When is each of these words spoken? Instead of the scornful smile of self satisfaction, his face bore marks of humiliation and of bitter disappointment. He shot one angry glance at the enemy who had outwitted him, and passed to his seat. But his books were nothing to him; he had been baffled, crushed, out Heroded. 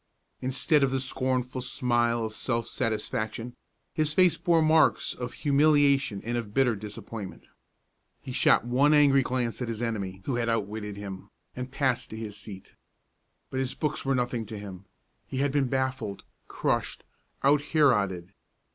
Instead 0.41 0.81
of 0.81 0.89
the 0.89 0.99
scornful 0.99 1.61
smile 1.61 2.23
of 2.25 2.33
self 2.33 2.65
satisfaction, 2.65 3.53
his 3.93 4.13
face 4.15 4.35
bore 4.35 4.59
marks 4.63 5.13
of 5.13 5.33
humiliation 5.33 6.23
and 6.25 6.35
of 6.37 6.55
bitter 6.55 6.75
disappointment. 6.75 7.45
He 8.19 8.31
shot 8.31 8.65
one 8.65 8.95
angry 8.95 9.21
glance 9.21 9.61
at 9.61 9.67
the 9.67 9.85
enemy 9.85 10.23
who 10.25 10.37
had 10.37 10.49
outwitted 10.49 10.97
him, 10.97 11.29
and 11.55 11.71
passed 11.71 12.09
to 12.09 12.17
his 12.17 12.35
seat. 12.35 12.73
But 13.51 13.59
his 13.59 13.75
books 13.75 14.03
were 14.03 14.15
nothing 14.15 14.47
to 14.47 14.57
him; 14.57 14.85
he 15.27 15.37
had 15.37 15.51
been 15.51 15.67
baffled, 15.67 16.23
crushed, 16.47 17.03
out 17.43 17.61
Heroded. 17.61 18.33